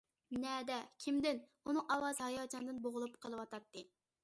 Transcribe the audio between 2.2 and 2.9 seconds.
ھاياجاندىن